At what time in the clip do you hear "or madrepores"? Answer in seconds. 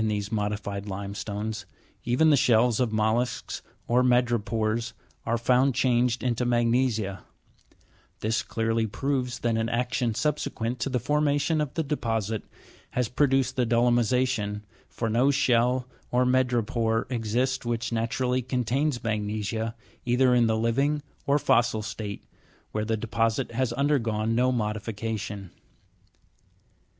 3.87-4.93